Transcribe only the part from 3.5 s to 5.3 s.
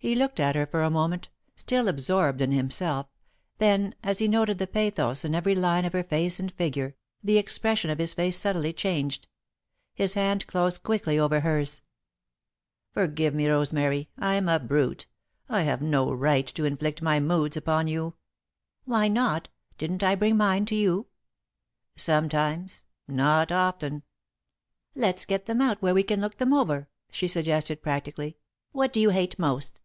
then, as he noted the pathos